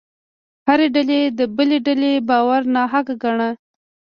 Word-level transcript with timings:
هره 0.67 0.87
ډلې 0.95 1.21
د 1.37 1.39
بلې 1.55 1.77
ډلې 1.87 2.13
باور 2.29 2.61
ناحقه 2.75 3.15
ګاڼه. 3.21 3.49